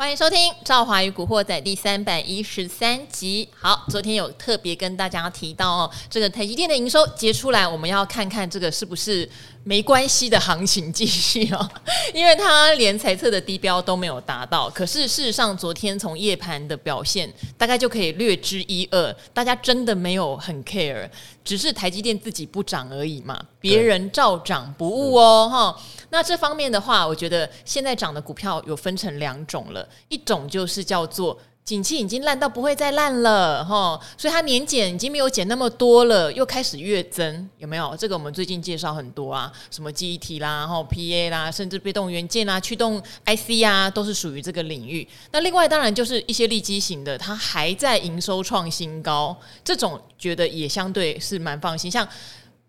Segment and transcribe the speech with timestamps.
[0.00, 3.46] 欢迎收听《赵华与古惑仔》第三百一十三集。
[3.54, 9.28] 好，昨天有特别跟大家提到哦，这个台积电的营收结出来，我们要看看这个是不是
[9.62, 11.70] 没关系的行情继续哦，
[12.14, 14.70] 因为它连财测的低标都没有达到。
[14.70, 19.14] 可是事实上，昨天从夜盘的表现，大概就可以略知一二。
[19.34, 21.08] 大家真的没有很 care，
[21.44, 25.82] 只是台积电自己不涨而已嘛，别人照涨不误哦，哈。
[26.08, 31.38] 那这方面的话，我觉得现在涨的股票有分成两种了，一种就是叫做
[31.70, 37.96] 景气已经烂到不会再烂了哈，所以它年减已经没有减那么多了，又开始月增，有没有？
[37.96, 45.06] 这个我们最近介绍很多啊，什么记忆体啦，然后 PA 啦，甚至被动元件啦、驱动 IC 啊，都是属于这个领域。
[45.30, 51.88] 那另外当然就是一些利基型的，它还在营收创新高，这种觉得也相对是蛮放心。
[51.88, 52.04] 像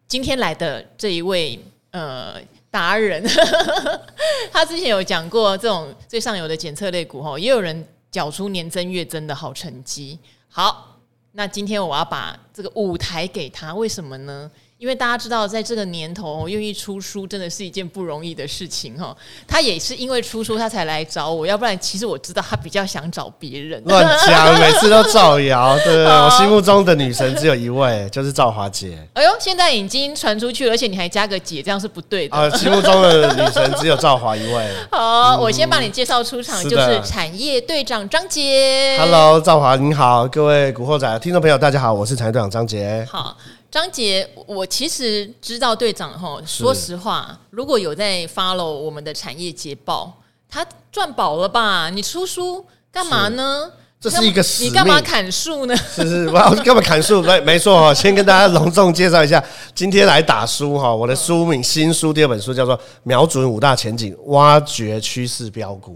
[0.07, 2.35] 今天来的这一位呃。
[2.71, 3.21] 达人，
[4.49, 10.19] 他之前有讲过这种最上游的检测类股，也有人缴出年增月增的好成绩。
[10.49, 10.99] 好，
[11.31, 14.51] 那今天我要把这个舞台给他，为什么呢？
[14.81, 19.15] 因为大家知道，在这个年头愿意出书，真的是一件不容易的事情哈。
[19.47, 23.79] 他也是因为出书，他才来找我，要不然其实我知道他比较想找别人。
[23.85, 25.77] 乱讲，每次都造谣。
[25.85, 28.97] 对，我心目中的女神只有一位，就是赵华姐。
[29.13, 32.35] 哎呦，现在已经传出去了，而且你还加个姐，这样是不对的。
[32.35, 34.67] 啊，心目中的女神只有赵华一位。
[34.89, 38.97] 好，我先帮你介绍出场，就是产业队长张杰。
[38.99, 43.07] Hello，赵华你好，各位古惑仔听众朋友，大家好，我是产业队长张杰。
[43.07, 43.37] 好。
[43.71, 46.37] 张杰，我其实知道队长哈。
[46.45, 51.89] 说实话，如果有在 follow 我们的产业捷报，他赚饱了吧？
[51.89, 53.71] 你出书干嘛呢？
[53.97, 54.43] 这是一个。
[54.59, 55.75] 你干嘛砍树呢？
[55.77, 57.21] 是是，我干嘛砍树？
[57.21, 57.93] 没 没错哈。
[57.93, 59.41] 先跟大家隆重介绍一下，
[59.73, 60.93] 今天来打书哈。
[60.93, 65.93] 我的书名新书第二本书叫做《瞄准五大前景，挖掘趋势标股》。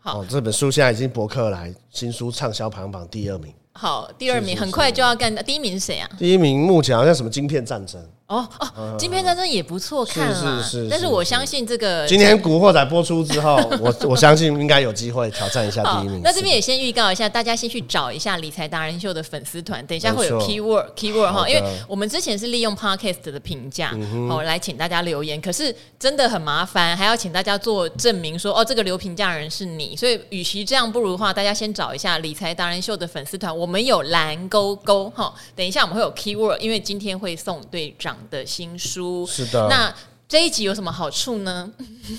[0.00, 3.52] 好，这本书现在已经博客来新书畅销排行榜第二名。
[3.76, 6.08] 好，第二名很快就要干，第一名是谁啊？
[6.16, 8.00] 第一名目前好像什么晶片战争。
[8.34, 10.88] 哦哦，金片战争也不错看啊，是是是。
[10.90, 16.20] 但是我相信这个今天古惑仔播出之后， 我我相信应该有机会挑战一下第一名。
[16.22, 23.92] 那这边也先预告一下，大家先去找一下理财达人秀的粉丝团，等一下会有 keyword keyword 哈，因为我们之前是利用 podcast 的评价
[24.28, 39.94] 哦来请大家留言，可是真的很麻烦，还要请大家做证明说哦这个留评价人是你，所以与其这样，不如的话大家先找一下理财达人秀的粉丝团，我们有蓝勾勾哈，等一下我们会有 keyword，因为今天会送队长的新书是的，那
[40.26, 41.70] 这一集有什么好处呢？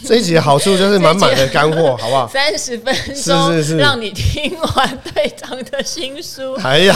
[0.06, 2.28] 这一集的好处就是满满的干货， 好不好？
[2.28, 6.54] 三十分钟，是是是，让你听完队长的新书。
[6.56, 6.94] 哎呀，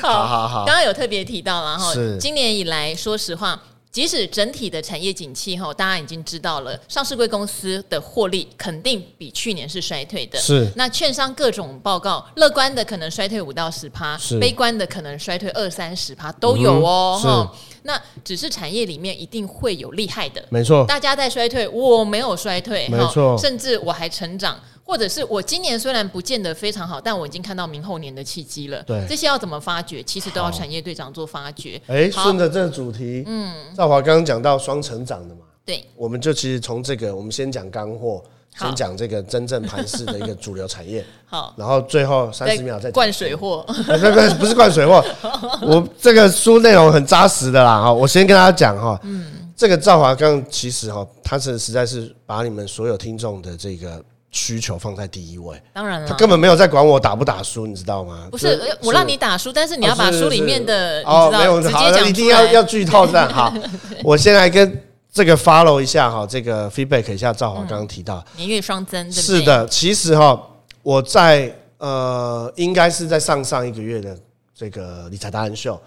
[0.00, 3.60] 好好好，刚刚有特别提到了，然后今年以来，说实话。
[3.94, 10.36] 即使整体的产业景气哈，大家已经知道了，上市柜公司的获利肯定比去年是衰退的。
[10.36, 17.20] 是，那券商各种报告，乐观的可能衰退五到十趴，悲观的可能衰退二三十趴都有哦。
[17.22, 20.84] 哈，那只是产业里面一定会有厉害的，没错。
[20.88, 24.58] 大家在衰退，我没有衰退，没错，甚至我还成长。
[24.86, 28.82] 或者是我今年虽然不见得非常好，但我已经看到明后年的契机了。
[28.82, 30.02] 对，这些要怎么发掘？
[30.02, 31.80] 其实都要产业队长做发掘。
[31.86, 38.22] 哎，顺着这个主题，嗯，赵华刚刚讲到双成长的嘛，对，我们就其实从这个，我们先讲干货，
[38.58, 41.02] 先讲这个真正盘势的一个主流产业。
[41.24, 43.64] 好，然后最后三十秒再灌水货。
[43.66, 45.02] 不不不是灌水货，
[45.62, 47.80] 我这个书内容很扎实的啦。
[47.84, 54.04] 哈，我先跟大家讲哈，嗯，这个赵华刚其实哈，他是实在是把你们所有听众的这个。
[54.34, 58.26] 需求放在第一位，当然了，他根本没有在管我打不打书，你知道吗？
[58.32, 63.32] 不是，我让你打书，但是你要把书里面的哦，没有，好，一定要要剧透这样。
[63.32, 63.54] 好，
[64.02, 67.32] 我先来跟这个 follow 一下哈，这个 feedback 一下。
[67.32, 70.36] 赵华刚刚提到年月双增，是的，其实哈，
[70.82, 74.18] 我在呃，应该是在上上一个月的
[74.52, 75.80] 这个理财达人秀，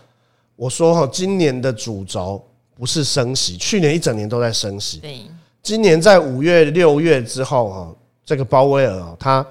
[0.55, 2.41] 我说哈，今年的主轴
[2.77, 5.25] 不是升息，去年一整年都在升息，对，
[5.61, 7.93] 今年在五月六月之后哈。
[8.27, 9.43] 这个鲍威尔哦，他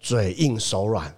[0.00, 1.14] 嘴硬手软，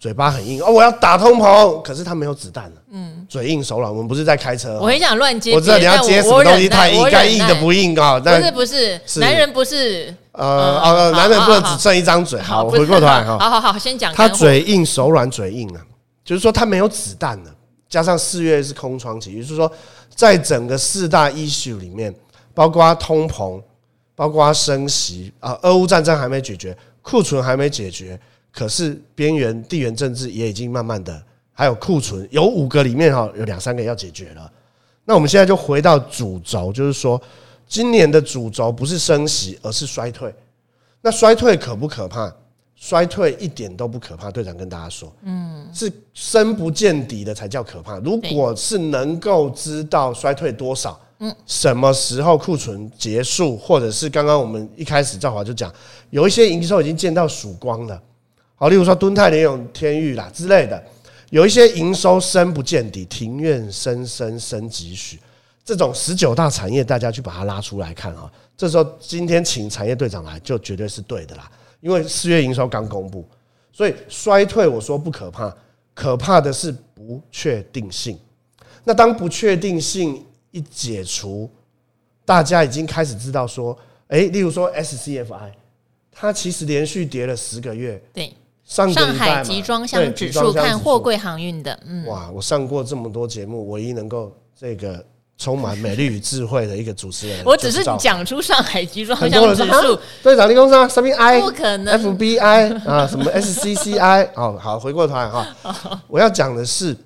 [0.00, 2.82] 嘴巴很硬哦，我要打通膨，可是他没有子弹了。
[2.90, 4.78] 嗯，嘴硬手软，我们不是在开车。
[4.80, 8.18] 我很想乱接，我知道你要接什么东西太硬，该硬的不硬啊。
[8.18, 12.40] 不是不是，男人不是呃哦，男人不能只剩一张嘴。
[12.40, 13.38] 好，我回过头来哈。
[13.38, 14.10] 好好好，先讲。
[14.14, 15.84] 他嘴硬手软，嘴硬啊，
[16.24, 17.54] 就是说他没有子弹了。
[17.90, 19.70] 加上四月是空窗期，也就是说，
[20.14, 22.14] 在整个四大 issue 里面，
[22.54, 23.60] 包括通膨。
[24.16, 28.18] 包括升息啊，俄乌战争还没解决，库存还没解决，
[28.50, 31.22] 可是边缘地缘政治也已经慢慢的，
[31.52, 34.50] 还有库存有五个里面哈，有两三个要解决了。
[35.04, 37.20] 那我们现在就回到主轴，就是说
[37.68, 40.34] 今年的主轴不是升息，而是衰退。
[41.02, 42.34] 那衰退可不可怕？
[42.74, 47.98] 衰退一点都不可怕，队长跟大家说，嗯，是深不见底的才叫可怕。
[48.00, 51.00] 如果是能够知道衰退多少，
[51.46, 55.72] 什么时候库存结束，或者是刚刚我们一开始赵华就讲，
[56.10, 58.00] 有一些营收已经见到曙光了，
[58.54, 60.82] 好，例如说敦泰、联永、天域啦之类的，
[61.30, 65.18] 有一些营收深不见底，庭院深深深几许，
[65.64, 68.30] 这种十九大产业，大家去把它拉出来看哈。
[68.56, 71.50] 这时候今天请产业队长来，就绝对是对的啦。
[71.80, 73.24] 因为四月营收刚公布，
[73.72, 75.54] 所以衰退我说不可怕，
[75.94, 78.18] 可怕的是不确定性。
[78.82, 80.24] 那当不确定性
[80.56, 81.50] 一解除，
[82.24, 83.76] 大家已经开始知道说，
[84.08, 85.52] 哎，例如说 SCFI，
[86.10, 88.02] 它其实连续跌了十个月。
[88.12, 88.32] 对，
[88.64, 95.04] 上上海集装箱指数看货柜航运的，嗯，哇，我上过这么多节目，唯一能够这个。
[95.38, 99.94] 充满美丽与智慧的一个主持人， 我只是讲出上海集装箱指数。
[100.22, 101.42] 队长，你公司什么 I？
[101.42, 102.16] 不可能。
[102.16, 104.30] FBI 啊，什么 SCCI？
[104.34, 106.96] 哦，好，回过头来哈，我要讲的是，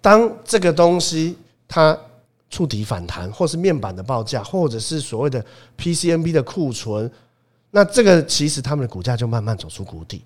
[0.00, 1.36] 当这个东西
[1.66, 1.98] 它
[2.50, 5.44] 触底反弹，或是面板的报价，或者是所谓的
[5.76, 7.10] PCNB 的库存，
[7.70, 10.22] 那这个其实他们的股价就慢慢走出谷底。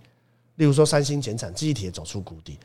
[0.57, 2.59] 例如说，三星减产，记忆体也走出谷底。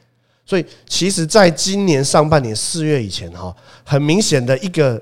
[0.45, 5.01] 所以，其实，在今年上半年四月以前，哈，很明显的一个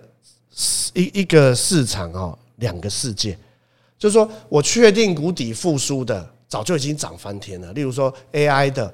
[0.94, 3.38] 一一个市场，哈，两个世界，
[3.98, 7.74] 就是说我确定谷底复苏的，早就已经涨翻天了。
[7.74, 8.92] 例如说 AI 的，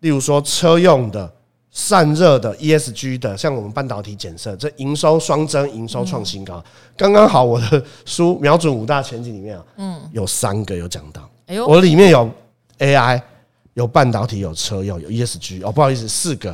[0.00, 1.32] 例如说车用的、
[1.78, 6.64] 散热的、ESG 的，像我们半导体检测，这营收双增，营收创新高。
[6.96, 12.30] 刚刚好，我的书 瞄准五大前景里面啊，嗯，有三个有讲到，哎呦，我里面有
[12.78, 13.20] AI。
[13.74, 16.50] 有半导体，有车用，有 ESG 哦，不好意思，四个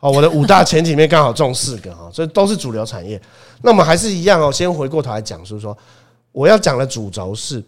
[0.00, 3.22] 哦，我的五大前景里面刚好中四个哈， 所以都是主流产业。
[3.62, 5.78] 那我们还是一样哦，先回过头来讲，就是说
[6.32, 7.62] 我要讲的主轴是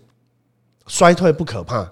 [0.88, 1.88] 衰退不可怕，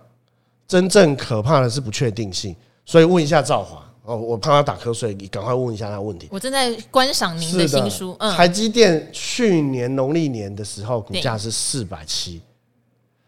[0.67, 2.56] 真正可怕的是不确定性。
[2.85, 6.29] 所以问一下赵华哦，我怕他打瞌睡，你赶快问一下他问题。
[6.31, 8.17] 我正在观赏您的新书。
[8.20, 12.41] 嗯，台积电去年农历年的时候股价是四百七，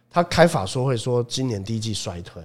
[0.08, 2.42] 他开法说会说今年第一季衰退。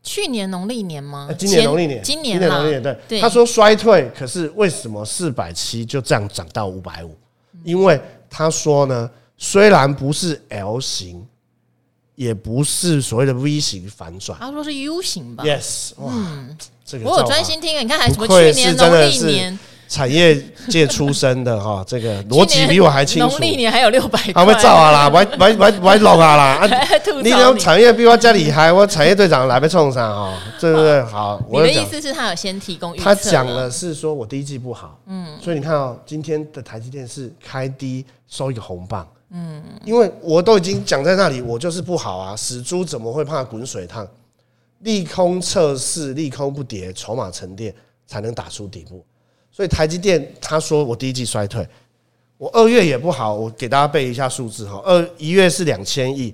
[0.00, 1.28] 去年农历年吗？
[1.36, 3.20] 今年农历年，今年农历年对。
[3.20, 7.14] 他说衰退，可是为什么四百七就这样涨到五百五？
[7.64, 8.00] 因为
[8.30, 11.26] 他说呢，虽然不是 L 型，
[12.18, 16.12] 也不是所谓的 V 型反转，他说是 U 型吧？Yes，哇，
[16.84, 19.58] 这个我有专心听，你看还什么去年农历年。
[19.88, 20.36] 产业
[20.68, 23.30] 界出身的哈， 这个逻辑比我还清楚。
[23.30, 26.68] 农历年还有六百块，还会造啊啦，歪歪歪歪弄啊啦！
[27.22, 31.02] 你那种产业比我家里还，我产业队长来被冲上啊，对不对？
[31.04, 33.04] 好，我的意思是他有先提供预测？
[33.04, 44.08] 他讲了是说我第一季不好，嗯，所以你看哦，今天的台积电是开低收一个红棒，嗯，因为我都已经讲在那里，我就是不好啊，死猪怎么会怕滚水烫？
[44.80, 47.74] 利空测试，利空不跌，筹码沉淀
[48.06, 49.04] 才能打出底部。
[49.50, 51.68] 所以台积电他说我第一季衰退，
[52.36, 56.32] 我二月也不好，我给大家背一下数字哈，二一月是两千亿，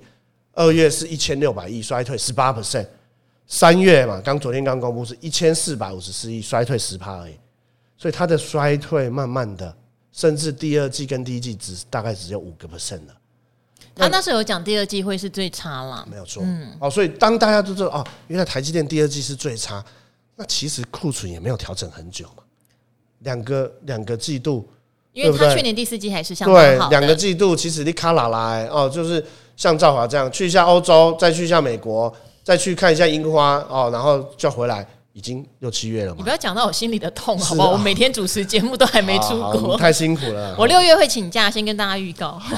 [0.53, 2.85] 二月是一千六百亿，衰退十八 percent，
[3.47, 7.33] 三月嘛，刚昨天刚公布是一千四百五十四亿，衰退十趴而已，
[7.97, 9.75] 所以它的衰退慢慢的，
[10.15, 13.13] 甚至第二季跟第一季只大概只有五个 percent 了。
[13.93, 19.83] 他那时候有讲第二季会是最差了，没有错，嗯，哦，所以当大家都知道哦，原来台积电第二季是最差，
[20.35, 22.43] 那其实库存也没有调整很久嘛。
[23.19, 24.67] 两个两个季度，
[25.13, 26.89] 因为他去年第四季还是相当好。
[26.89, 29.25] 对，两个季度其实你卡拉来哦，就是
[29.55, 32.13] 像赵华这样去一下欧洲，再去一下美国，
[32.43, 34.85] 再去看一下樱花哦，然后就回来，
[35.15, 36.15] 已经六七月了嘛。
[36.17, 37.71] 你不要讲到我心里的痛，好不好？
[37.71, 40.53] 我每天主持节目都还没出国，太辛苦了。
[40.59, 42.33] 我六月会请假，先跟大家预告。
[42.33, 42.57] 好，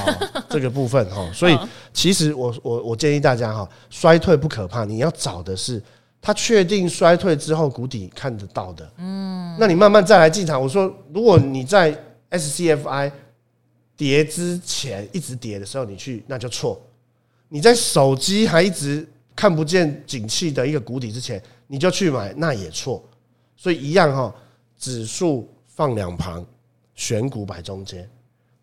[0.50, 1.56] 这个部分哈， 所以
[1.94, 5.82] 其实我我我建议大家哈，衰退不可怕，你要找的是。
[6.20, 10.60] 他确定衰退之后谷底看得到的，嗯，那你慢慢再来进场。
[10.60, 11.96] 我说，如果你在
[12.32, 13.12] SCFI
[13.96, 16.82] 跌之前一直跌的时候你去，那就错。
[17.50, 23.03] 你在手机还一直看不见景气的一个谷底之前，你就去买，那也错。
[23.55, 24.33] 所以一样哈，
[24.77, 26.45] 指数放两旁，
[26.95, 28.09] 选股摆中间。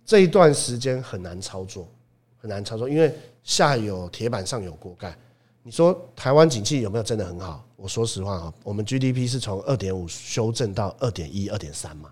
[0.05, 1.89] 这一段时间很难操作，
[2.37, 5.17] 很难操作，因为下有铁板，上有锅盖。
[5.63, 7.65] 你说台湾景气有没有真的很好？
[7.77, 12.11] 我说实话啊，我们 GDP 是从二点五修正到二点一、二点三嘛，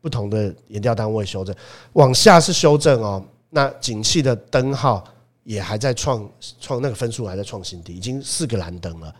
[0.00, 1.54] 不同的研调单位修正，
[1.92, 3.24] 往下是修正哦。
[3.50, 5.04] 那景气的灯号
[5.44, 6.28] 也还在创
[6.60, 9.14] 创那个分数还在创新低，已经四个蓝灯了，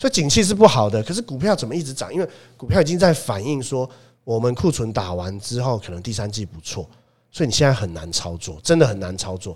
[0.00, 1.02] 所以景气是不好的。
[1.02, 2.12] 可是股票怎么一直涨？
[2.12, 2.26] 因为
[2.56, 3.88] 股票已经在反映说，
[4.24, 6.88] 我们库存打完之后，可能第三季不错，
[7.30, 9.54] 所以你现在很难操作，真的很难操作。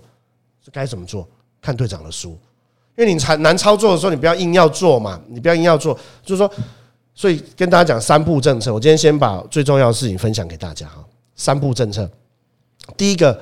[0.63, 1.27] 这该怎么做？
[1.59, 2.37] 看队长的书。
[2.95, 6.53] 因为你才难操作的时候，你不要硬要做嘛，你不要硬要做，就是说，
[7.15, 8.71] 所以跟大家讲三步政策。
[8.71, 11.03] 我今天先把最重要的事情分享给大家哈。
[11.35, 12.07] 三步政策，
[12.95, 13.37] 第一个，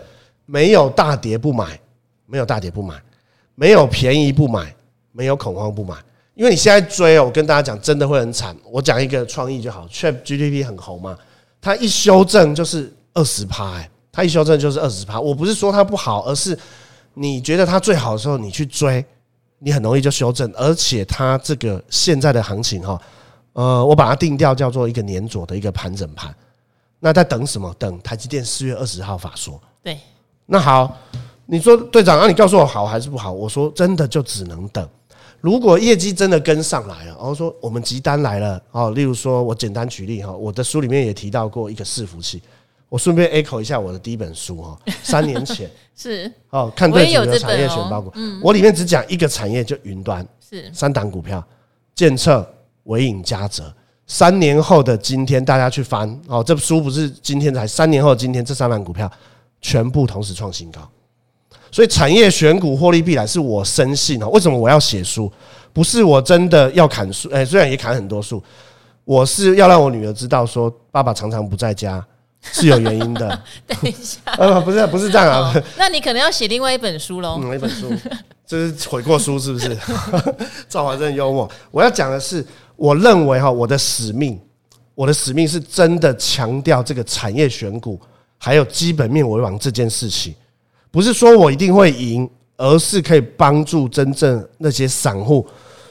[0.46, 1.80] 没有大跌不买，
[2.26, 2.96] 没有大跌不买，
[3.56, 4.74] 没有便宜不买，
[5.12, 5.96] 没有恐慌不买。
[6.36, 8.56] 因为你现在追哦，我跟大家讲，真的会很惨。
[8.72, 11.18] 我讲一个创意就好，ChatGPT 很红嘛，
[11.62, 15.20] 它一修正就是二十趴，哎，它一修正就是二十趴。
[15.20, 16.58] 我不是说它不好，而是
[17.14, 19.06] 你觉得它最好的时候，你去追。
[19.66, 23.02] 你很容易就修正，而且它这个现在的行情哈，
[23.54, 26.36] 呃，我把它定调叫做一个年左的一个盘整盘。
[27.00, 27.74] 那在等什么？
[27.80, 29.58] 等台积电四月二十号法说。
[29.82, 29.98] 对。
[30.46, 30.98] 那好，
[31.46, 33.32] 你说队长，那你告诉我好还是不好？
[33.32, 34.86] 我说真的就只能等。
[35.44, 42.42] 如果业绩真的跟上来了，然后说我们急单来了哦，例如说我简单举例哈，我的书里面也提到过一个伺服器。
[42.88, 45.70] 我顺便 echo 一下我的第一本书哈， 三年前。
[45.98, 46.32] 是。
[46.50, 48.10] 哦，看对主流产业选包股，
[48.42, 50.26] 我里面只讲一个产业，就云端。
[50.40, 50.72] 是。
[50.74, 51.46] 三档股票，
[51.94, 52.50] 建策、
[52.86, 53.70] 伟影、嘉泽。
[54.08, 59.12] 三年后的今天，大家去翻哦，这书不是今天才，三年后的今天，这三档股票
[59.60, 60.90] 全部同时创新高。
[61.74, 64.30] 所以产业选股获利必然，是我深信哦。
[64.30, 65.32] 为什么我要写书？
[65.74, 68.42] 不是我真的要砍树，哎，虽然也砍很多树，
[69.04, 72.06] 我是要让我女儿知道，说爸爸常常不在家。
[72.52, 73.42] 是有原因的。
[73.66, 75.56] 等一下， 呃，不是，不是这样啊。
[75.78, 77.40] 那你可能要写另外一本书喽。
[77.42, 77.90] 嗯，一本书，
[78.46, 79.78] 这是悔过书，是不是？
[80.68, 81.50] 赵华真幽默。
[81.72, 84.38] 我要讲的是，我认为哈，我的使命，
[84.94, 87.98] 我的使命是真的强调这个产业选股，
[88.38, 90.36] 还有基本面为王这件事情。
[90.94, 95.44] 不是说我一定会赢，而是可以帮助真正那些散户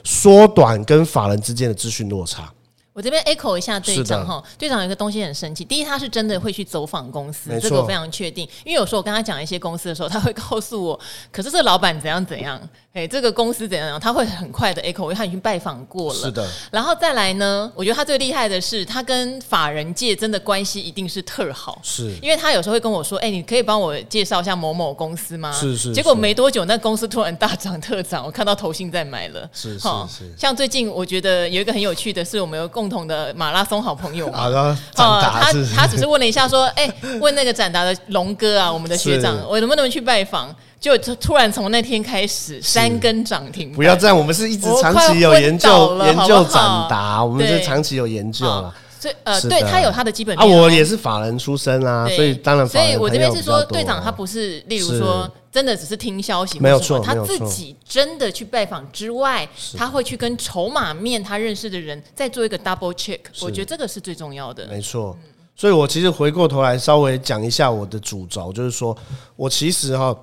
[0.05, 2.49] 缩短跟法人之间的资讯落差。
[2.93, 5.65] 我这边 echo 一下队长哈，队长有一个东西很神奇。
[5.65, 8.47] 第一，他是真的会去走访公司，这个我非常确定。
[8.65, 12.61] 因为有时候我跟他讲一些公司的时候，他会告诉我，可是这个老板怎样怎样，
[12.93, 16.21] 哎，这个公司怎样怎样，他会很快的 echo，因为他已经拜访过了。
[16.21, 16.47] 是的。
[16.71, 21.81] 然后再来呢，我觉得他最厉害的是，他跟法人界真的关系一定是特好。
[21.83, 22.15] 是。
[22.21, 25.51] 因为他有时候会跟我说，哎，你可以帮我介绍一下某某公司吗？
[25.59, 25.95] 是是。
[25.95, 29.49] 结果没多久，那公司突然大涨特涨，我看到投信在买了。
[29.51, 30.31] 是是是。
[30.37, 33.63] 像最近我觉得有一个很有趣的是，我们有共同的马拉。
[33.63, 40.55] 松好朋友嘛，好的，他他只是问了一下，说，哎， 问那个展达的龙哥啊，我们的学长，我能不能去拜访？
[40.81, 43.73] 就突然从那天开始，三根涨停。
[43.73, 46.61] 不要这样，我们是一直长期有研究研究展
[46.91, 48.75] 达，我们是长期有研究了。
[49.03, 55.29] 所以呃，对他有他的基本啊，我也是法人出身啊，所以当然，所以我这边是说，队长他不是，例如说。
[55.53, 56.99] 真的只是听消息，没有错。
[56.99, 63.21] 他自己真的去拜访之外，他会去跟筹码面他认识的人再做一个 double check。
[63.43, 64.67] 我觉得这个是最重要的。
[64.69, 65.15] 没错，
[65.55, 68.97] 所以我其实回过头来稍微讲一下我的主轴，就是说
[69.37, 70.17] 我其实哈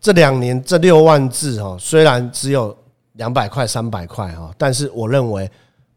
[0.00, 2.72] 这两年这六万字哈，虽然只有
[3.14, 5.50] 两百块、三百块哈，但是我认为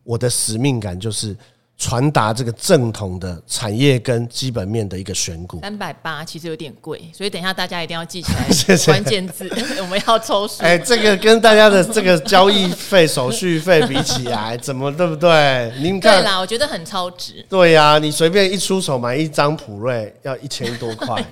[0.03, 1.37] 我的使命感就是。
[1.79, 8.45] 传达这个正统的产业跟基本面的一个选股，三百八其实有点贵，所以等一下大家一定要记起来
[8.85, 10.61] 关键字， 我们要抽数。
[10.61, 15.71] 哎，这个跟大家的 这个交易费、手续费比起来，怎么对不对？
[15.79, 17.45] 您看，对啦，我觉得很超值。
[17.47, 21.25] 对呀、啊，你随便一出手买一张普瑞要一千多块，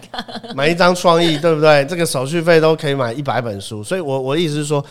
[0.55, 1.83] 买一张创意对不对？
[1.87, 4.81] 这个手续费都可以买一百本书，所以我我的意思是说，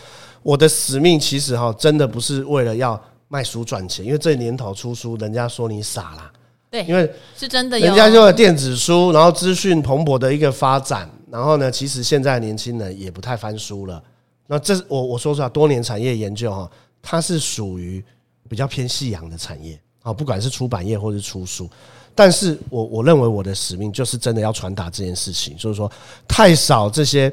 [0.42, 3.02] 我的使命其实哈，真的不是为了要。
[3.28, 6.33] 卖书赚钱，因为这年头出书，人家说你傻啦。
[6.68, 14.02] 对，因为是真的，人家用了电子书，然后资讯蓬勃的一个发展，然后呢，其实现在年轻人也不太翻书了。
[14.49, 18.04] 那这我我说实话，多年产业研究哈，它是属于
[18.49, 21.71] 比较偏夕阳的产业啊，不管是出版业或是出书，
[22.16, 25.90] 但是我我认为我的使命就是真的要传达这件事情，就是说
[26.26, 27.33] 太少这些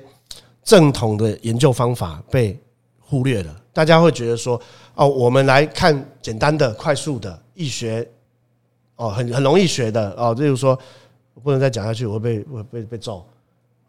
[0.63, 2.57] 正统的研究方法被
[2.99, 4.61] 忽略了，大家会觉得说。
[4.95, 8.07] 哦，我们来看简单的、快速的易学，
[8.95, 10.33] 哦，很很容易学的哦。
[10.37, 10.77] 例如说，
[11.41, 13.25] 不能再讲下去，我会被我会被被揍。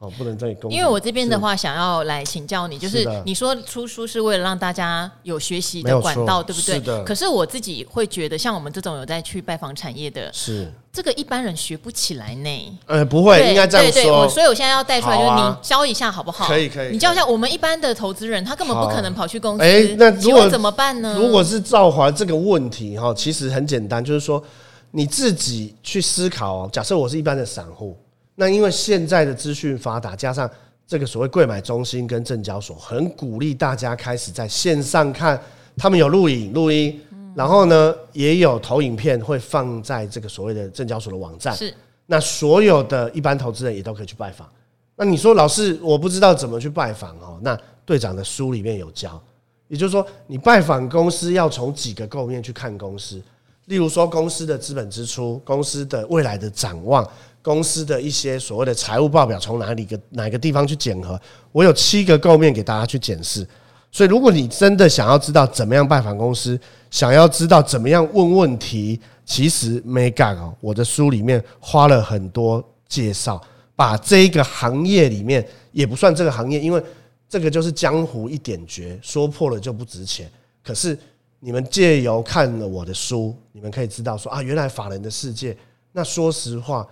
[0.04, 0.70] 哦，不能再公。
[0.70, 6.74] 因为我这边的话，想要来请教你，就是你说出书是为了让大家有学习的管道，对不对？
[6.74, 7.02] 是的。
[7.04, 12.78] 可是我自己会觉得，像我们这种有在去拜访产业的，是这个一般人学不起来呢。
[12.86, 13.92] 呃，不会，应该这样说。
[13.92, 16.46] 对对，所以我现在要带出来，就是你教一下好不好？
[16.46, 16.90] 可以可以。
[16.90, 19.62] 你教一下我们一般的投资人，他根本不可能跑去公司。
[19.64, 21.16] 哎，那如果怎么办呢？
[21.18, 24.42] 如果是赵华这个问题哈，其实很简单，就是说
[24.90, 26.68] 你自己去思考。
[26.68, 27.96] 假设我是一般的散户。
[28.34, 30.50] 那因为现在的资讯发达，加上
[30.86, 35.40] 这个所谓柜买中心跟证交所，很鼓励大家开始在线上看，
[35.76, 37.00] 他们有录影录音，
[37.34, 41.54] 然后呢也有投影片会放在这个所谓的证交所的网站。
[41.54, 41.72] 是，
[42.06, 44.48] 那所有的一般投资人也都可以去拜访。
[44.96, 47.38] 那你说老师，我不知道怎么去拜访哦。
[47.42, 49.20] 那队长的书里面有教，
[49.68, 53.20] 也就是说，你拜访公司要从几个构面去看公司，
[53.66, 57.04] 例如说公司的资本支出、公司的未来的展望、
[57.44, 61.20] 公司的一些所谓的财务报表从哪里个哪个地方去检核，
[61.52, 63.46] 我有七个构面给大家去检视。
[63.92, 66.58] 所以，如果你真的想要知道怎么样拜访公司，
[66.90, 70.52] 想要知道怎么样问问题，其实没干哦。
[70.60, 73.40] 我的书里面花了很多介绍，
[73.76, 76.82] 把这一个行业里面也不算这个行业，因为
[77.28, 80.28] 这个就是江湖一点绝，说破了就不值钱。
[80.62, 80.98] 可是
[81.38, 85.56] 你们借由看了我的书，你们可以知道说啊，原来法人的世界。
[85.92, 86.84] 那说实话，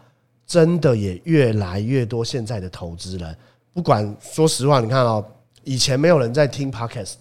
[0.52, 3.34] 真的也越来越多现在的投资人，
[3.72, 5.24] 不管说实话，你看哦。
[5.64, 7.14] 以前没有人在听 Podcast，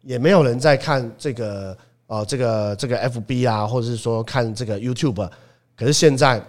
[0.00, 1.76] 也没有人在看这个
[2.06, 5.28] 呃这个这个 FB 啊，或者是说看这个 YouTube。
[5.76, 6.42] 可是现在，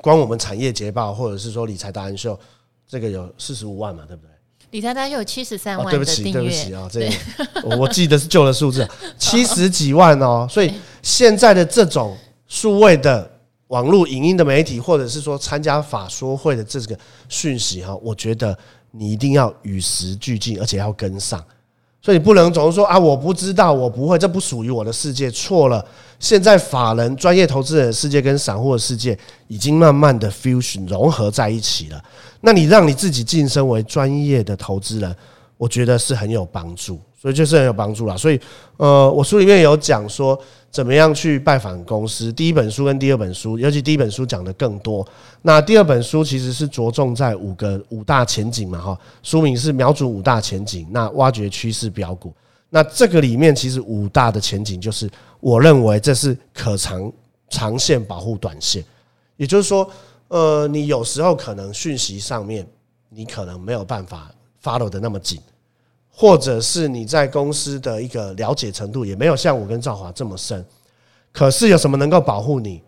[0.00, 2.38] 光我们产业捷报，或者是说理财达人秀，
[2.86, 4.30] 这个有四十五万嘛，对不对？
[4.70, 5.90] 理财达人秀有七十三万。
[5.90, 8.86] 对不起，对不起啊，这个我记得是旧的数字，
[9.18, 10.46] 七十几万哦。
[10.48, 13.28] 所以现在的这种数位的
[13.68, 18.56] 网络影音的媒体，或者是说参加法说会的这个讯息哈，我觉得。
[18.96, 21.44] 你一定要与时俱进，而且要跟上，
[22.00, 25.84] 所以你不能总是说啊，我不知道，我不会，这不属于我的世界，错了。
[26.20, 29.18] 现在法人、专业投资人的世界跟散户的世界
[29.48, 32.00] 已经慢慢的 fusion 融合在一起了。
[32.40, 35.16] 那你让你自己晋升为专业的投资人，
[35.56, 37.00] 我觉得是很有帮助。
[37.20, 38.16] 所以就是很有帮助啦。
[38.16, 38.38] 所以，
[38.76, 40.38] 呃，我书里面有讲说
[40.74, 42.32] 怎么样去拜访公司。
[42.32, 45.06] 第一本书跟第二本书，尤其第一本书讲的更多。
[45.40, 48.98] 那第二本书其实是着重在五个五大前景嘛，哈。
[49.22, 52.34] 书名是瞄准五大前景，那挖掘趋势标股。
[52.70, 57.12] 那这个里面其实五大的前景，就是我认为这是可长
[57.48, 58.84] 长线保护短线。
[59.36, 59.88] 也就是说，
[60.26, 62.66] 呃，你有时候可能讯息上面
[63.10, 64.28] 你可能没有办法
[64.60, 65.40] follow 的那么紧。
[66.16, 70.64] 或者是你在公司的一个了解程度也没有像我跟赵华这么深，
[71.32, 72.80] 可是有什么能够保护你？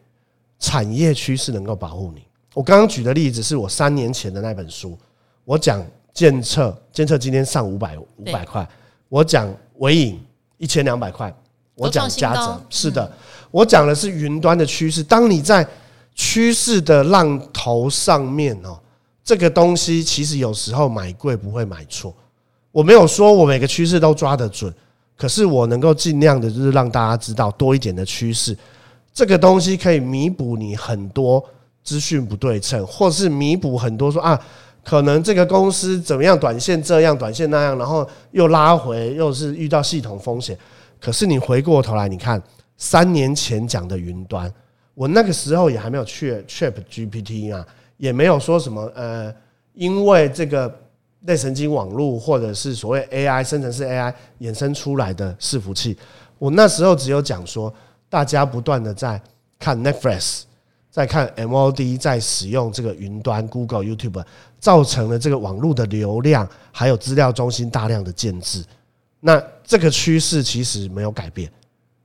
[0.59, 2.23] 产业趋势能够保护你。
[2.55, 4.97] 我刚刚举的例子是我三年前的那本书，
[5.45, 5.85] 我讲
[6.15, 8.67] 监测，监测今天上五百五百块，
[9.11, 10.19] 我讲微影
[10.57, 11.31] 一千两百块，
[11.75, 13.13] 我讲嘉泽，是的，
[13.51, 15.03] 我讲的是云端的趋势。
[15.03, 15.67] 当你在
[16.15, 18.81] 趋势的浪头上面哦，
[19.23, 22.15] 这个东西其实有时候买贵不会买错。
[22.77, 24.71] 我没有说我每个趋势都抓得准，
[25.17, 28.55] 可是我能够尽量的，就是让大家知道多一点的趋势，
[29.15, 31.43] 这个东西可以弥补你很多
[31.83, 34.39] 资讯不对称，或是弥补很多说啊，
[34.85, 40.55] 可能这个公司怎么样，短线这样，短线那样，然后又拉回，又是遇到系统风险。
[41.01, 42.39] 可是你回过头来，你看
[42.77, 44.53] 三年前讲的云端，
[44.93, 49.35] 我那个时候也还没有去 ChatGPT 啊，也没有说什么呃，
[49.73, 50.71] 因为这个。
[51.27, 55.97] 类神经网络，或者是所谓 AI 生成式 AI 衍生出来的伺服器，
[56.39, 57.73] 我那时候只有讲说，
[58.09, 59.21] 大家不断的在
[59.59, 60.43] 看 Netflix，
[60.91, 64.25] 在看 MOD，在使用这个云端 Google、YouTube，
[64.61, 68.65] 造成了这个网络的流量还有资料中心大量的建置。
[69.19, 71.51] 那这个趋势其实没有改变，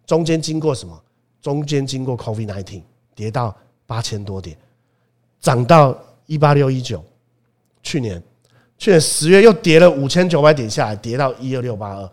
[0.08, 1.00] 中间经过什么？
[1.42, 2.82] 中间经过 COVID-19
[3.14, 3.56] 跌到
[3.86, 4.58] 八千多点，
[5.40, 7.04] 涨到一八六一九，
[7.84, 8.22] 去年。
[8.82, 12.12] 去年十月又跌了五千九百点下来，跌到一二六八二，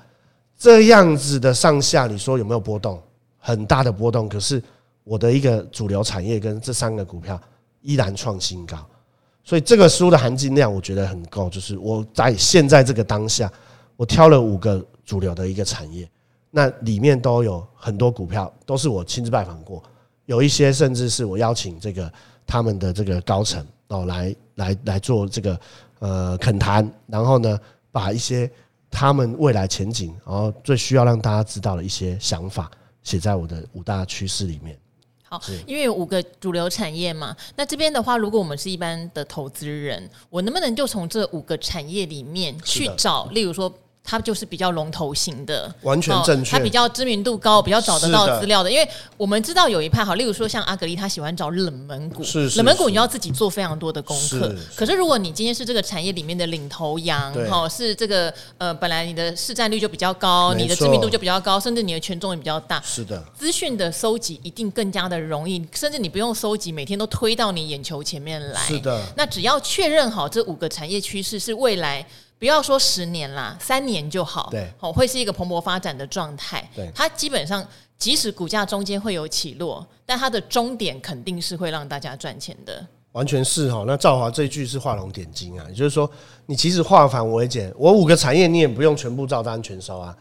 [0.59, 3.02] 这样子的上下，你说有没有波动？
[3.38, 4.28] 很大的波动。
[4.28, 4.62] 可是
[5.02, 7.40] 我的一个主流产业跟这三个股票
[7.81, 8.87] 依然创新高，
[9.42, 11.48] 所以这个书的含金量我觉得很够。
[11.48, 13.50] 就是我在现在这个当下，
[13.96, 16.07] 我挑了五个主流的一个产业，
[16.50, 19.83] 那里面都有很多股票都是我亲自拜访过，
[20.26, 22.12] 有一些甚至是我邀请这个
[22.46, 25.59] 他们的这个高层哦来来来做这个。
[25.98, 27.58] 呃，恳谈，然后呢，
[27.90, 28.50] 把一些
[28.90, 32.70] 他们未来前景，然后最需要让大家知道的一些想法，
[33.02, 34.78] 写在我的五大趋势里面。
[35.22, 43.72] 好，因为有五个主流产业嘛，那这边的话，如果我们是一般的投资人，我能不能就从这五个产业里面去找，例如说？
[44.09, 46.53] 它就是比较龙头型的，完全正确。
[46.53, 48.73] 它比较知名度高，比较找得到资料的。
[48.73, 52.25] 因为我们知道有一派好，例如说像阿格力，他喜欢找冷门股。
[52.25, 54.55] 是是是，冷门股你要自己做非常多的功课。
[54.75, 62.81] 可是如果你今天是这个产业里面的领头羊，哈，是这个呃，本来你的市占率就比较高，你的知名度就比较高，甚至你的权重也比较大。
[62.83, 68.61] 是的，资讯的搜集一定更加的容易，甚至你不用搜集，每天都推到你眼球前面来。
[68.62, 72.07] 是的，那只要确认好这五个产业趋势是未来。
[72.38, 74.48] 不要说十年啦，三年就好。
[74.51, 76.68] 对，好，会是一个蓬勃发展的状态。
[76.74, 77.66] 对，它基本上
[77.98, 82.87] 即使股价中间会有起落，但它的终点肯定是会让大家赚钱的。
[83.12, 86.09] 完全是哈，那赵华这句是画龙点睛啊，也就是说，
[86.46, 90.16] 你其实化繁为简，我五个产业你也不用全部照单全收啊。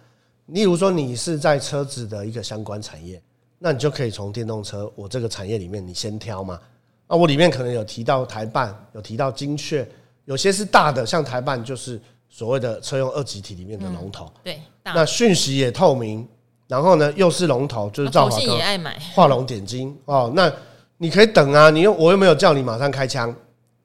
[0.47, 3.21] 例如说你是在车子的一个相关产业，
[3.59, 6.59] 那你就可以从电动车我这个产业里面你先挑嘛。
[7.05, 9.87] 啊，我里面可能有提到台办，有提到精确，
[10.27, 14.25] 有些是大的，像台办就是所谓的车用二级体里面的龙头。
[14.25, 16.27] 嗯、对，那讯息也透明，
[16.67, 20.31] 然后呢又是龙头，就是兆华也爱买画龙点睛哦。
[20.35, 20.51] 那
[20.97, 23.33] 你可以等啊，你又我又没有叫你马上开枪，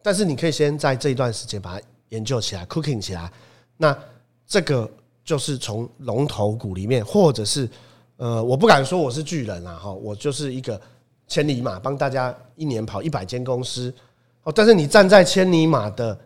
[0.02, 3.30] 但是你可以先在这一段时间把它研究起来，cooking 起来。
[3.76, 3.96] 那
[4.46, 4.90] 这个
[5.24, 7.68] 就是从龙头股里面，或者是
[8.16, 10.80] 呃，我不敢说我是巨人啊，哈，我就是一个。
[11.28, 13.94] 千里马帮大家一年跑一百间公司，
[14.42, 16.18] 哦，但是你站在千里马的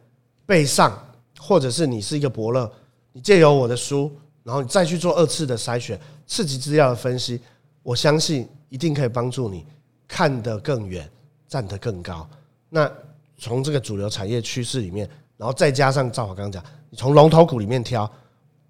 [0.47, 0.97] 背上，
[1.39, 2.71] 或者是你是一个伯乐，
[3.13, 4.11] 你借由我的书，
[4.43, 7.41] 然后你再去做二次的筛选、次级资料的分析，
[7.83, 9.67] 我相信一定可以帮助你
[10.07, 11.11] 看得更远，
[11.49, 12.27] 站得更高。
[12.71, 12.91] 那
[13.37, 15.07] 从这个主流产业趋势里面，
[15.37, 18.11] 然后再加上赵华刚讲，你从龙头股里面挑，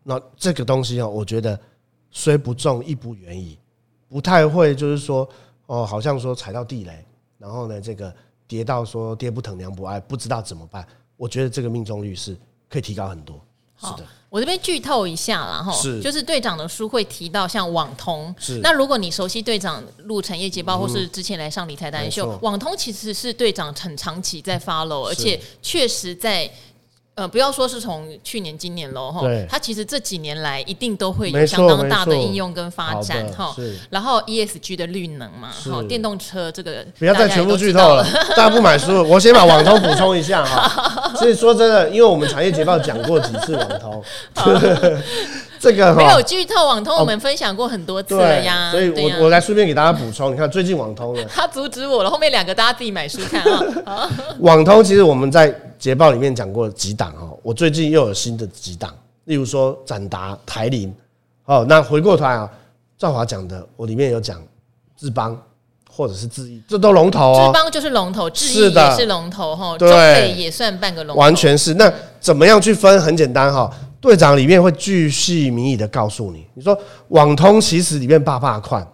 [0.02, 1.58] 那这个东西啊，我觉得
[2.10, 3.58] 虽不重亦不远矣，
[4.08, 5.28] 不太会就是说。
[5.68, 7.04] 哦，好像说踩到地雷，
[7.38, 8.14] 然后呢，这个
[8.46, 10.86] 跌到说爹不疼娘不爱，不知道怎么办。
[11.16, 12.36] 我觉得这个命中率是
[12.68, 13.40] 可以提高很多。
[13.78, 16.00] 是的，我这边剧透一下啦，哈，是。
[16.00, 18.58] 就是队长的书会提到像网通，是。
[18.62, 26.50] 那如果你熟悉队长录产业捷报，或是之前来上理财达人秀，网通其实是队长很长期在 follow，而且确实在。
[27.16, 33.56] 呃，不要说是从去年、今年喽，哈，它其实这几年来一定都会有相当大的应用跟发展，哈。
[33.88, 38.04] 然后 ESG 的绿能嘛，哈，电动车这个不要再全部剧透了，
[38.36, 41.10] 大家不买书，我先把网通补充一下哈。
[41.16, 44.04] 所以说真的，因为我们产业捷报讲过几次网通。
[45.66, 48.70] 这个没有剧透网通，我们分享过很多次了呀。
[48.70, 52.10] 所以我我来顺便给大家补充，你看最近网通了， 他阻止我了。
[52.10, 53.42] 后面两个大家自己买书看
[53.84, 54.08] 啊。
[54.38, 60.94] 网通其实我们在捷报里面讲过几档哦，我最近又有新的几档，例如说展达、台林。
[61.46, 62.48] 哦，那回过头来啊，
[62.96, 64.40] 兆华讲的，我里面有讲
[64.96, 65.36] 智邦
[65.90, 67.46] 或者是智毅，这都龙头哦。
[67.46, 71.74] 智邦就是龙头，智毅也是龙头哈，中磊也算半个龙头，完全是。
[71.74, 73.00] 那怎么样去分？
[73.00, 73.68] 很简单哈。
[74.00, 76.76] 队长里面会巨细靡遗的告诉你，你说
[77.08, 78.86] 网通其实里面霸霸款，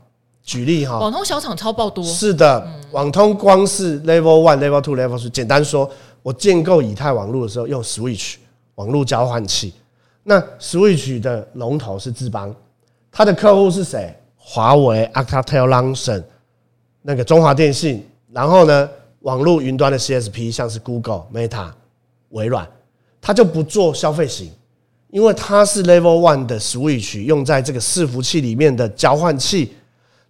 [0.42, 5.90] 举例哈，网通小厂超爆多，是的，网通光是 level one、level two、level three，简单说，
[6.22, 8.36] 我建构以太网络的时候用 switch
[8.76, 9.74] 网络交换器，
[10.22, 12.54] 那 switch 的龙头是智邦，
[13.10, 14.14] 它的客户是谁？
[14.36, 16.24] 华为、Alcatel、Lucent，
[17.02, 18.88] 那个中华电信，然后呢，
[19.20, 21.70] 网络云端的 CSP 像是 Google、Meta、
[22.30, 22.66] 微软，
[23.20, 24.50] 它就不做消费型。
[25.12, 29.70] 因为它是 Level One 的 Switch 用在这个伺服器里面的交换器，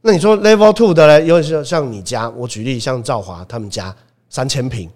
[0.00, 1.22] 那你说 Level Two 的呢？
[1.24, 3.94] 有点像你家，我举例像赵华他们家
[4.28, 4.90] 三千平，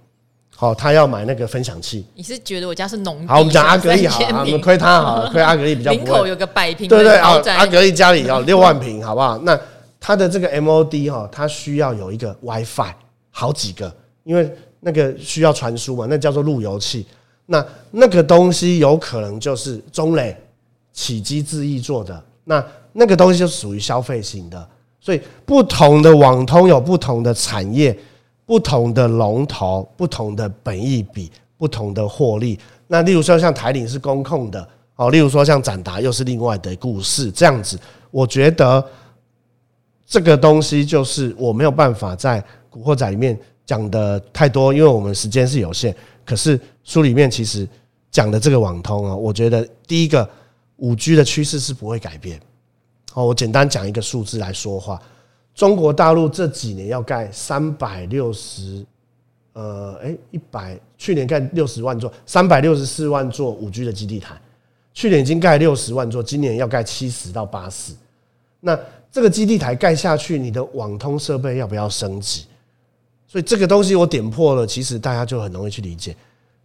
[0.57, 2.05] 好，他要买那个分享器。
[2.17, 3.25] 你是觉得我家是农？
[3.29, 6.05] 好，我们讲阿格力好，我们亏他好， 亏阿格力比较不会。
[6.05, 9.39] 林口有个百平，对对啊，阿格力家里要六万平，好不好？
[9.45, 9.57] 那
[10.01, 12.93] 它的这个 MOD 哈，它需要有一个 WiFi，
[13.31, 13.95] 好几个，
[14.25, 17.07] 因为那个需要传输嘛，那叫做路由器。
[17.47, 20.37] 那那个东西有可能就是中磊、
[20.93, 24.69] 启基、智易做的，那那个东西就属于消费型的，
[25.01, 27.97] 所以不同的网通有不同的产业、
[28.45, 32.59] 不同的龙头、不同的本益比、不同的获利。
[32.89, 37.79] 那例如说像台领是公控的哦，例如说像展达又是另外的故事，这样子，
[38.11, 38.85] 我觉得
[40.05, 45.95] 这个东西就是我没有办法在古惑仔里面讲的太多，因为我们时间是有限。
[46.27, 47.67] 可是书里面其实
[48.11, 50.29] 讲的这个网通啊，我觉得第一个
[50.77, 52.39] 五 G 的趋势是不会改变。
[53.13, 55.01] 好，我简单讲一个数字来说话，
[55.55, 58.85] 中国大陆这几年要盖三百六十，
[59.55, 64.39] 呃，诶，一百，去年盖六十万座，三百六十四万座五 G 的基地台，
[64.93, 67.95] 去年已经盖六十万座，今年要盖七十到八十。
[68.61, 68.79] 那
[69.11, 72.45] 这个基地台盖下去，你的网通设备要不要升级？
[73.29, 76.17] 所以这个东西我点破了，其实大家就很容易去理解。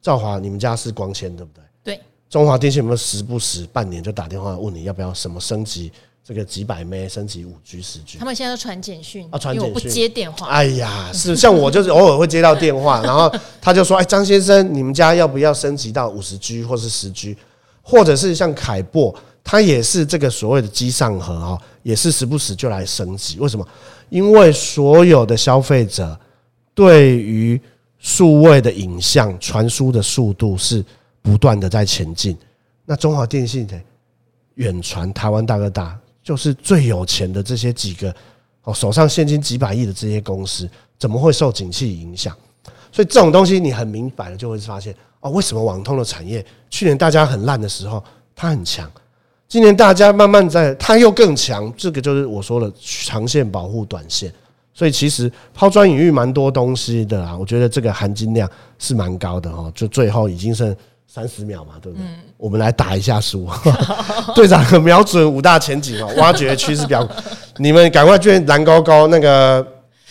[0.02, 1.96] 兆华，你们家是光纤对不对？
[1.96, 2.02] 对。
[2.30, 5.92] 中华电信有没有时不时半年就打电话问你要不要什么升级？
[6.24, 8.20] 这个几百 M 升级五 G 十 G？
[8.20, 10.48] 他们现在都传简讯啊，传简讯，不接电话。
[10.48, 17.36] 哎呀，是像我就是偶尔会接到电话，然后他就说：“哎，张先生，你们家要不要升级到五十 G 或是十 G？
[17.82, 23.40] 或者是像凯擘，他也是这个所谓的机上盒啊，也是时不时就来升级。
[23.40, 23.68] 为什么？
[24.10, 26.18] 因为所有的消费者。
[26.82, 27.62] 对于
[28.00, 30.84] 数位的影像传输的速度是
[31.22, 32.36] 不断的在前进，
[32.86, 33.80] 那中华电信的
[34.56, 38.12] 远传台湾大哥大就是最有钱的这些几个
[38.64, 40.68] 哦，手上现金几百亿的这些公司，
[40.98, 42.36] 怎么会受景气影响？
[42.92, 48.04] 所以这种东西你很明白的就会发现哦，为什么网通的产业去年大家很烂的时候
[48.36, 48.92] 它很强？
[49.48, 54.34] 今年大家慢慢在，它又更强，这个就是我说的长线保护短线。
[54.82, 59.72] 所以其实抛砖引玉蛮多东西的啊，我觉得这个含金量是蛮高的哦。
[59.76, 62.08] 就最后已经剩三十秒嘛，对不对？
[62.08, 63.48] 嗯、我们来打一下书。
[64.34, 67.08] 队长瞄准五大前景哦，挖掘趋势表，
[67.58, 69.64] 你们赶快捐蓝勾勾那个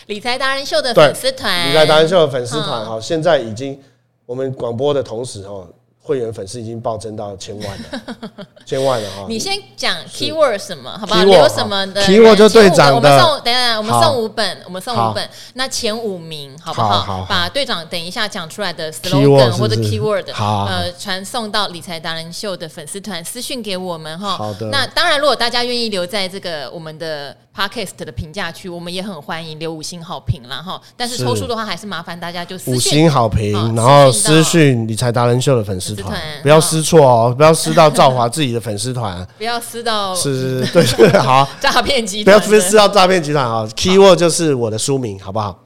[0.06, 3.76] 理财达人秀的粉丝团，理财达人秀的粉丝团哈，现在已经
[4.24, 5.66] 我们广播的同时哦。
[6.10, 9.26] 会员粉丝已经暴增到千万了， 千万了哈！
[9.28, 11.22] 你先讲 keyword 什么，好不好？
[11.22, 12.94] 留什么的 keyword 就队长的。
[12.96, 15.30] 我们送，等等，我们送五本，我们送五本。
[15.54, 17.24] 那前五名好不好？
[17.28, 24.36] 把队长等一下讲出来的 slogan 或者 keyword，呃，传送到理财达人秀的粉丝团私讯给我们哈。
[24.36, 24.66] 好的。
[24.72, 27.36] 那当然，如果大家愿意留在这个我们的。
[27.54, 30.80] Podcast 的评价区，我们也很欢迎留五星好评啦哈。
[30.96, 43.68] 但是抽书的话，还是麻烦大家就五星好评，然后私讯理财达人秀的粉丝团，不要私错哦，不要私到赵华自己的粉丝团， 不要私到是是是对 好诈骗集团，不要私到诈骗集团啊。
[43.74, 45.58] Keyword 就是我的书名，好不好？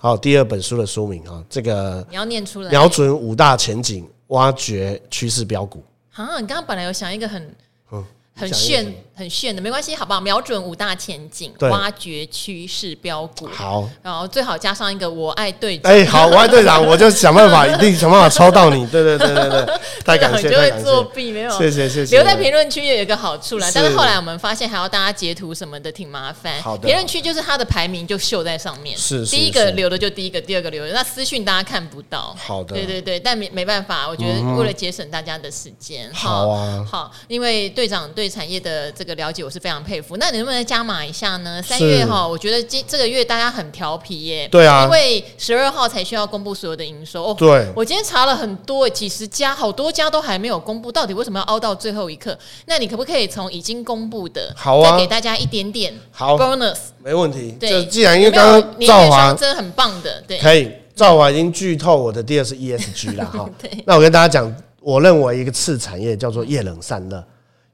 [0.00, 5.84] 好，第二本书的书名啊，这个你要念出来，瞄准五大前景，挖掘趋势标股。
[6.14, 7.54] 啊，你刚刚本来有想一个很
[7.92, 8.04] 嗯。
[8.38, 10.20] 很炫，很炫的，没关系，好不好？
[10.20, 13.48] 瞄准五大前景，挖掘趋势标股。
[13.48, 15.90] 好，然后最好加上一个我爱队长。
[15.90, 18.86] 哎，好， 我爱队长，我就想办法， 一定想办法抽到你。
[18.88, 19.66] 对对对对对，
[20.04, 21.50] 太感谢，就会作弊，没有？
[21.58, 22.14] 谢谢谢谢。
[22.14, 26.62] 留在评论区也有一个好处啦，但是后来我们发现还要大家截图什么的，挺麻烦。
[26.62, 26.86] 好的。
[26.86, 32.36] 评论区就是它的排名就秀在上面，是第一个留的就第一个，第二个留的那私讯大家看不到。
[32.38, 32.74] 好的。
[32.74, 38.26] 对对对，但没没办法，我觉得为了节省大家的时间，好啊，好，因为队长对。
[38.36, 40.16] 产业的这个了解，我是非常佩服。
[40.16, 41.62] 那你能不能加码一下呢？
[41.62, 44.48] 三月哈，我觉得今这个月大家很调皮耶。
[44.48, 47.24] 对啊，因为十二号才需要公布所有的营收。
[47.24, 52.36] 哦，对，我今天查了很多，几十家，好多家都还没有公布，到底为什么要凹到最后一刻？
[52.66, 56.76] 那你可不可以从已经公布的，好啊，再给大家一点点好 bonus？
[57.02, 57.56] 没问题。
[57.60, 60.70] 对，既然因为刚刚赵华真的很棒的，对，可以。
[60.96, 63.46] 赵华已经剧透我的第二是 ESG 了哈。
[63.60, 67.22] 对，那我跟大家讲，我认为一个次产业叫做液冷散热。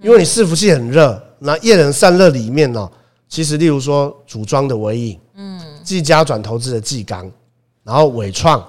[0.02, 2.90] 因为你伺服器很热，那液冷散热里面呢，
[3.28, 7.30] 其实例如说组装的微影，嗯，技嘉转投资的技刚，
[7.84, 8.64] 然后纬创，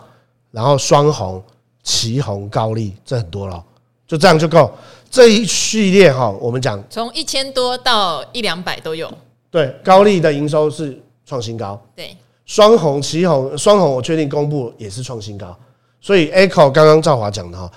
[0.52, 1.44] 然后双红、
[1.82, 3.64] 旗红、高丽，这很多了，
[4.08, 4.72] 就这样就够。
[5.10, 9.12] 这一系列哈，我们讲从一千多到一两百都有。
[9.50, 11.80] 对，高丽的营收是创新高。
[11.96, 12.16] 对，
[12.46, 15.56] 双红、旗红、双红，我确定公布也是创新高。
[16.00, 17.72] 所以 Echo 刚刚赵华讲的哈。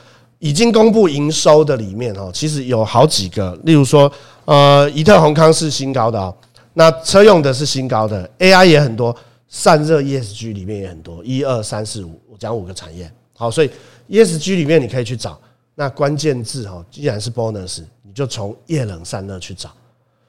[0.47, 4.11] 已经公布营收的里面哦，其实有好几个，例如说，
[4.45, 6.33] 呃，宜特宏康是新高的哦，
[6.75, 9.15] 那车用的是新高的，AI 也很多，
[9.49, 13.71] 散热 ESG 里面也很多，一二三四五，我讲五个产业，好，所以
[14.09, 15.37] ESG 里面你可以去找，
[15.75, 19.71] 那关键字哈，既然是 bonus，你就从液冷散热去找，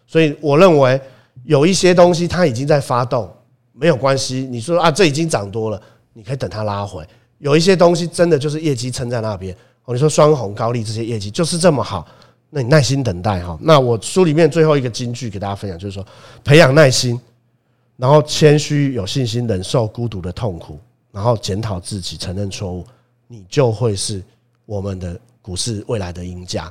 [0.07, 0.99] 所以我认为
[1.43, 3.31] 有一些东西它已经在发动，
[3.71, 5.79] 没有关系，你说啊，这已经涨多了，
[6.13, 7.05] 你可以等它拉回，
[7.37, 9.55] 有一些东西真的就是业绩撑在那边。
[9.93, 12.05] 你说双红、高利这些业绩就是这么好，
[12.49, 13.57] 那你耐心等待哈。
[13.61, 16.05] 那我书里面最后一个金句给大家分享，就是说
[16.43, 17.17] 培养耐心，
[17.95, 20.77] 然后谦虚、有信心，忍受孤独的痛苦，
[21.11, 22.85] 然后检讨自己，承认错误，
[23.29, 24.21] 你就会是
[24.65, 26.69] 我们的股市未来的赢家。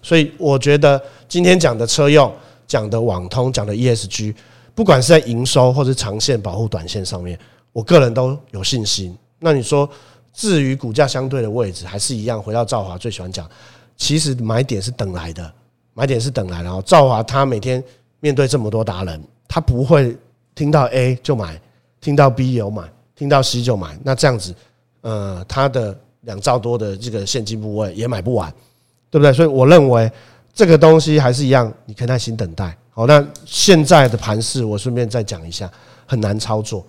[0.00, 2.32] 所以我觉得今天讲的车用、
[2.68, 4.34] 讲的网通、讲的 ESG，
[4.72, 7.36] 不管是在营收或者长线保护短线上面，
[7.72, 9.18] 我个人都有信心。
[9.40, 9.90] 那你说？
[10.32, 12.42] 至于股价相对的位置，还是一样。
[12.42, 13.48] 回到赵华最喜欢讲，
[13.96, 15.52] 其实买点是等来的，
[15.94, 16.64] 买点是等来的。
[16.64, 17.82] 然后兆华他每天
[18.20, 20.16] 面对这么多达人，他不会
[20.54, 21.60] 听到 A 就买，
[22.00, 23.98] 听到 B 有买，听到 C 就买。
[24.02, 24.54] 那这样子，
[25.02, 28.50] 呃，他的两兆多的这个现金部位也买不完，
[29.10, 29.32] 对不对？
[29.32, 30.10] 所以我认为
[30.54, 32.76] 这个东西还是一样，你可以耐心等待。
[32.90, 35.70] 好，那现在的盘势，我顺便再讲一下，
[36.06, 36.86] 很难操作，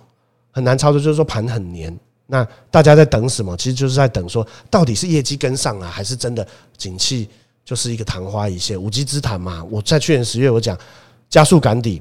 [0.50, 1.94] 很难操作，就是说盘很黏。
[2.26, 3.56] 那大家在等什么？
[3.56, 7.28] 其实就是在等说，到底是业绩跟上了，还是真的景气
[7.64, 8.80] 就是一个昙花一现？
[8.80, 9.62] 无稽之谈嘛！
[9.70, 10.76] 我在去年十月我讲
[11.28, 12.00] 加速赶底、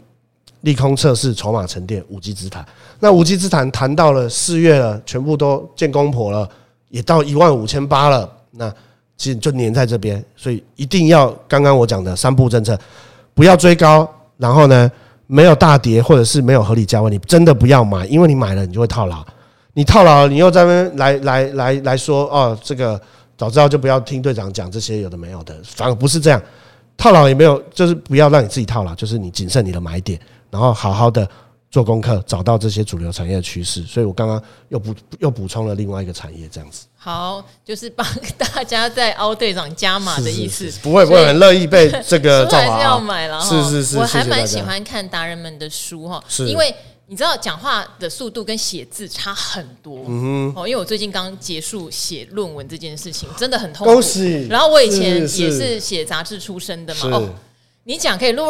[0.62, 2.66] 利空测试、筹码沉淀，无稽之谈。
[3.00, 6.50] 那无稽之谈谈到了四月了，全部都见公婆了，
[6.88, 8.30] 也到一万五千八了。
[8.52, 8.74] 那
[9.18, 12.80] 其实就黏在这边，所以一定要刚刚我讲的三步政策，
[13.34, 14.90] 不要追高，然后呢，
[15.28, 19.26] 没有大跌或者是没有合理价位，你真的不要买，因为你买了你就会套牢。
[19.74, 23.00] 你套牢，你又在那边来来来来说哦，这个
[23.36, 26.42] 早知道就不要听队长讲这些有的没有的，反而不是这样，
[26.96, 30.20] 套牢也没有，就是不要让你自己套牢，就是你谨慎你的买点，
[30.52, 31.28] 然后好好的
[31.72, 33.82] 做功课，找到这些主流产业的趋势。
[33.82, 36.86] 所以我刚刚又补又补充了另外一个产业，这样子。
[36.96, 38.06] 好，就是帮
[38.38, 40.66] 大家在凹队长加码的意思。
[40.66, 43.42] 是是是不会不会，很乐意被这个还是要买了。
[43.42, 46.74] 是是是，我还蛮喜欢看达人们的书哈，因为。
[47.14, 53.94] 你知道讲话的速度跟写字差很多，嗯哼，哦，因为我最近刚结束写论文这件事情，真的很痛苦。
[53.94, 54.48] 恭喜！
[54.50, 57.30] 然后我以前也是写杂志出身的嘛，哦，
[57.86, 58.46] 你讲可以录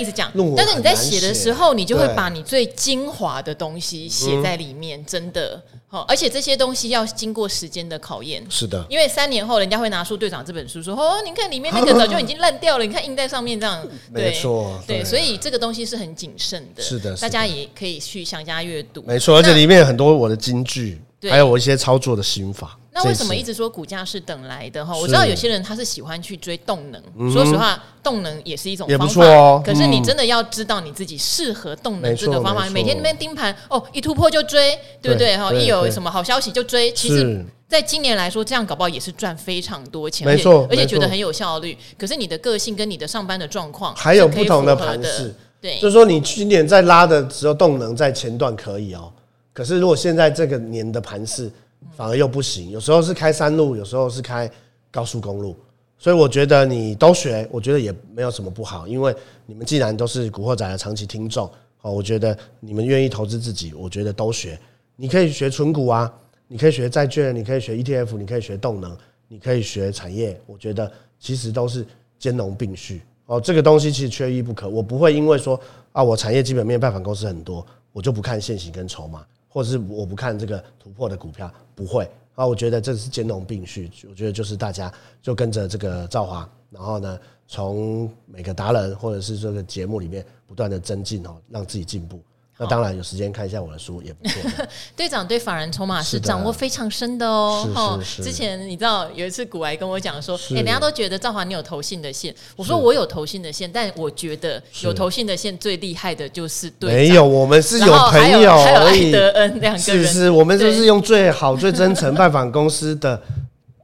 [0.00, 5.62] 一直讲，但是你在写的时候，你就会把你最精华的东西写在里面，真的。
[5.90, 8.44] 好，而且这些东西要经过时间的考验。
[8.50, 13.86] 是的，因为三年后人家会拿出《队长》这本书，说：“哦，你看里面那个早就已经烂掉了，你看印在上面这样。
[14.12, 16.82] ”没错，对，所以这个东西是很谨慎的。
[16.82, 19.02] 是的，大家也可以去详加阅读。
[19.06, 22.78] 没错，而且里面有很多我的金句，还有我一些操作的心法。
[22.98, 24.96] 那为什么一直说股价是等来的哈？
[24.96, 29.62] 我知道有些人他是喜欢去追动能，说实话，动能也是一种方法哦。
[29.64, 35.52] 可是你真的要知道你自己适合动能这个方法，每天那边盯盘哦，一突破就追，对不对哈？
[35.52, 36.90] 一有什么好消息就追。
[36.92, 41.78] 其实，在今年来说，这样搞不好也是赚非常多钱，没错，而且觉得很有效率。
[41.96, 49.12] 可是你的个性跟你的上班的状况还有不同的盘势，对，就是说你今年在拉的时候，动能在前段可以哦。
[49.52, 51.50] 可是如果现在这个年的盘势，
[51.96, 54.50] 反而又不行，有时候是开山路，有时候是开
[54.90, 55.56] 高速公路，
[55.98, 59.14] 所以我觉得你都学，我觉得也没有什么不好，因为
[59.46, 61.50] 你们既然都是古惑仔的长期听众，
[61.82, 64.58] 哦，我觉得你们愿意投资自己，我觉得都学。
[64.96, 66.12] 你可以学存股啊，
[66.46, 71.86] 你可以学债券，你可以学 ETF，你可以学动能，你可以学产业，我觉得其实都是
[72.18, 73.40] 兼容并蓄哦。
[73.40, 75.60] 这个东西其实缺一不可，我不会因为说
[75.92, 79.24] 啊，我产业基本面拜访公司很多，我就不看现行跟筹码。
[79.50, 82.44] 或者是我不看这个突破的股票，不会啊。
[82.44, 83.88] 我觉得这是兼容并蓄。
[84.10, 92.20] 我觉得就是大家就跟着这个赵华，然后呢，从每个达人或者是这个节目里面不断的增进哦，让自己进步。
[92.60, 94.42] 那当然有时间看一下我的书也不错。
[94.96, 97.98] 队长对法人筹码是掌握非常深的哦。
[98.02, 98.22] 是是是。
[98.24, 106.98] 之前你知道有一次股癌跟我讲说，哎，人家都觉得赵华你有投信的线，我说我有投信的线，但我觉得有投信的线最厉害的就是队长。
[106.98, 110.04] 没有，我们是有朋友还有艾德恩两个人。
[110.04, 113.22] 是是，我们就是用最好、最真诚 拜访公司的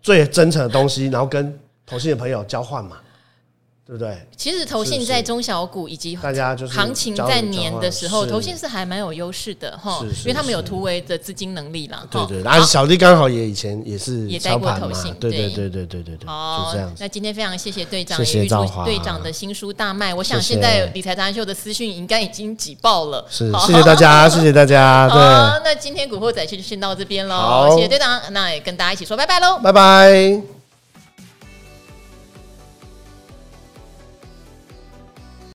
[0.02, 1.56] 最真诚的东西，然后跟
[1.86, 2.96] 投信的朋友交换嘛。
[3.86, 4.16] 对不对？
[4.34, 12.02] 其实投信在中小股以及大家就是行情在年的时候，投信是还蛮有优势的哈，因为他们有突围的资金能力啦。
[12.10, 16.26] 对对，而且小弟刚好也以前也是也带过投信，对对对对对对对。
[16.26, 16.90] 好，就这样。
[16.98, 20.14] 那今天非常谢谢队长，也预祝队长的新书大卖。
[20.14, 23.22] 我想现在理财达人秀的私讯应该已经挤爆了。
[23.28, 25.06] 是，谢谢大家， 谢谢大家。
[25.10, 25.18] 对，
[25.62, 27.36] 那今天古惑仔就先到这边喽。
[27.36, 30.53] 好，谢谢队长，那也跟大家一起说拜拜喽，拜拜。